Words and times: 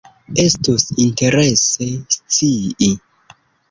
Estus 0.43 0.85
interese 1.05 1.91
scii. 2.19 2.95